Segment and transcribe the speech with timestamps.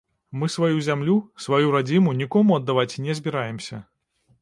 [0.43, 3.87] Мы сваю зямлю, сваю радзіму нікому аддаваць не збіраемся.